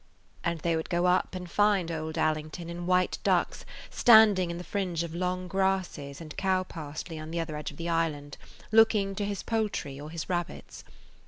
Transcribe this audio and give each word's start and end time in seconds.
And 0.43 0.61
they 0.61 0.75
would 0.75 0.89
go 0.89 1.05
up 1.05 1.35
and 1.35 1.47
find 1.47 1.91
old 1.91 2.17
Allington, 2.17 2.71
in 2.71 2.87
white 2.87 3.19
ducks, 3.23 3.65
standing 3.91 4.49
in 4.49 4.57
the 4.57 4.63
fringe 4.63 5.03
of 5.03 5.13
long 5.13 5.47
grasses 5.47 6.19
and 6.19 6.31
[Page 6.31 6.37
68] 6.37 6.37
cow 6.37 6.63
parsley 6.63 7.19
on 7.19 7.29
the 7.29 7.39
other 7.39 7.55
edge 7.55 7.69
of 7.69 7.77
the 7.77 7.87
island, 7.89 8.37
looking 8.71 9.13
to 9.13 9.25
his 9.25 9.43
poultry 9.43 9.99
or 9.99 10.09
his 10.09 10.27
rabbits. 10.27 10.83